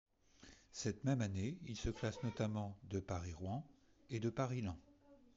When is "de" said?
2.89-2.99, 4.19-4.31